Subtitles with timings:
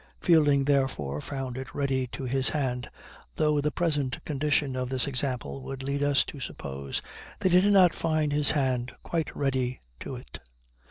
[0.19, 2.89] Fielding therefore found it ready to his hand,
[3.35, 7.03] though the present condition of this example would lead us to suppose
[7.37, 10.39] that he did not find his hand quite ready to it.